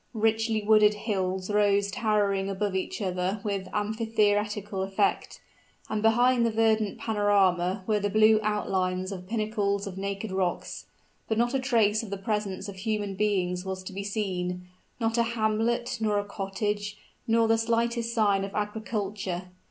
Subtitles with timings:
[0.15, 5.39] Richly wooded hills rose towering above each other with amphitheatrical effect;
[5.89, 10.87] and behind the verdant panorama were the blue outlines of pinnacles of naked rocks.
[11.27, 14.67] But not a trace of the presence of human beings was to be seen
[14.99, 16.97] not a hamlet, nor a cottage,
[17.27, 19.49] nor the slightest sign of agriculture!